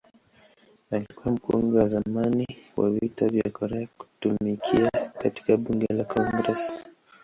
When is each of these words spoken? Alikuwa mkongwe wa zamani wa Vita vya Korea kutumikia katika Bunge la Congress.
Alikuwa 0.91 1.31
mkongwe 1.35 1.79
wa 1.79 1.87
zamani 1.87 2.47
wa 2.77 2.89
Vita 2.89 3.27
vya 3.27 3.51
Korea 3.51 3.87
kutumikia 3.97 4.89
katika 5.17 5.57
Bunge 5.57 5.87
la 5.93 6.03
Congress. 6.03 6.85